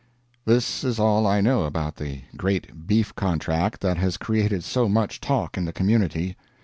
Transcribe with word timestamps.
This 0.45 0.83
is 0.83 0.97
all 0.97 1.27
I 1.27 1.41
know 1.41 1.63
about 1.65 1.97
the 1.97 2.21
great 2.35 2.87
beef 2.87 3.13
contract 3.13 3.81
that 3.81 3.97
has 3.97 4.17
created 4.17 4.63
so 4.63 4.89
much 4.89 5.19
talk 5.21 5.59
in 5.59 5.65
the 5.65 5.71
community. 5.73 6.35